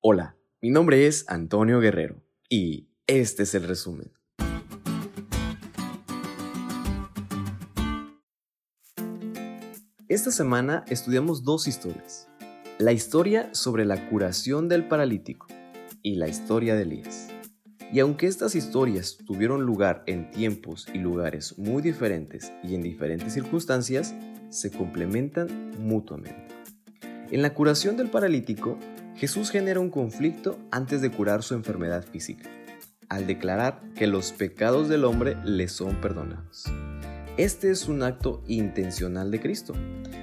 [0.00, 4.12] Hola, mi nombre es Antonio Guerrero y este es el resumen.
[10.06, 12.28] Esta semana estudiamos dos historias.
[12.78, 15.48] La historia sobre la curación del paralítico
[16.00, 17.26] y la historia de Elías.
[17.92, 23.32] Y aunque estas historias tuvieron lugar en tiempos y lugares muy diferentes y en diferentes
[23.32, 24.14] circunstancias,
[24.50, 26.46] se complementan mutuamente.
[27.32, 28.78] En la curación del paralítico,
[29.18, 32.48] Jesús genera un conflicto antes de curar su enfermedad física,
[33.08, 36.66] al declarar que los pecados del hombre le son perdonados.
[37.36, 39.74] Este es un acto intencional de Cristo.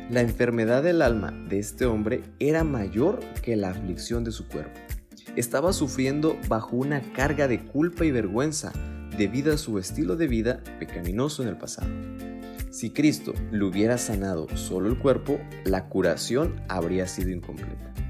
[0.09, 4.79] La enfermedad del alma de este hombre era mayor que la aflicción de su cuerpo.
[5.35, 8.71] Estaba sufriendo bajo una carga de culpa y vergüenza
[9.17, 11.89] debido a su estilo de vida pecaminoso en el pasado.
[12.69, 18.04] Si Cristo le hubiera sanado solo el cuerpo, la curación habría sido incompleta.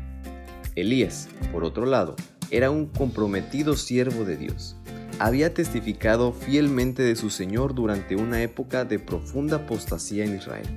[0.76, 2.16] Elías, por otro lado,
[2.52, 4.76] era un comprometido siervo de Dios.
[5.20, 10.68] Había testificado fielmente de su Señor durante una época de profunda apostasía en Israel.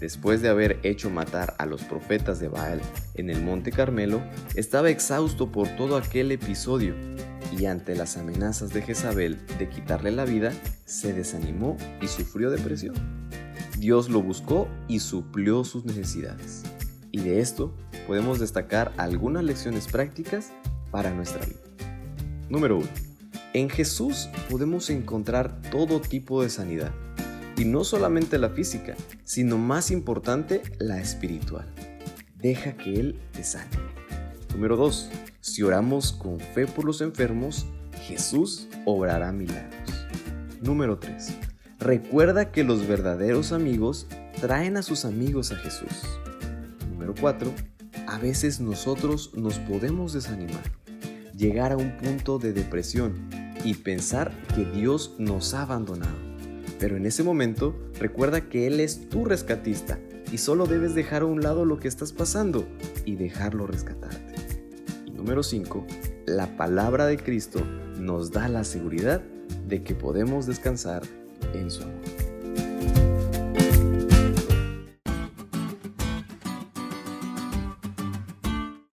[0.00, 2.80] Después de haber hecho matar a los profetas de Baal
[3.14, 4.20] en el monte Carmelo,
[4.56, 6.96] estaba exhausto por todo aquel episodio
[7.56, 10.52] y ante las amenazas de Jezabel de quitarle la vida,
[10.84, 12.94] se desanimó y sufrió depresión.
[13.78, 16.64] Dios lo buscó y suplió sus necesidades.
[17.12, 17.74] Y de esto
[18.06, 20.52] podemos destacar algunas lecciones prácticas
[20.90, 21.60] para nuestra vida.
[22.48, 22.86] Número 1.
[23.54, 26.92] En Jesús podemos encontrar todo tipo de sanidad.
[27.56, 31.66] Y no solamente la física, sino más importante, la espiritual.
[32.38, 33.70] Deja que Él te sane.
[34.52, 35.10] Número 2.
[35.40, 37.66] Si oramos con fe por los enfermos,
[38.06, 40.06] Jesús obrará milagros.
[40.60, 41.32] Número 3.
[41.78, 44.06] Recuerda que los verdaderos amigos
[44.40, 46.02] traen a sus amigos a Jesús.
[46.90, 47.52] Número 4.
[48.12, 50.60] A veces nosotros nos podemos desanimar,
[51.34, 53.14] llegar a un punto de depresión
[53.64, 56.18] y pensar que Dios nos ha abandonado.
[56.78, 59.98] Pero en ese momento recuerda que Él es tu rescatista
[60.30, 62.68] y solo debes dejar a un lado lo que estás pasando
[63.06, 64.34] y dejarlo rescatarte.
[65.10, 65.86] Número 5.
[66.26, 67.64] La palabra de Cristo
[67.98, 69.22] nos da la seguridad
[69.66, 71.02] de que podemos descansar
[71.54, 72.21] en su amor.